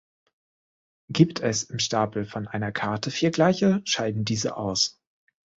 Gibt 1.09 1.41
es 1.41 1.61
im 1.61 1.77
Stapel 1.77 2.25
von 2.25 2.47
einer 2.47 2.71
Karte 2.71 3.11
vier 3.11 3.29
gleiche, 3.29 3.83
scheiden 3.85 4.25
diese 4.25 4.57
aus. 4.57 4.99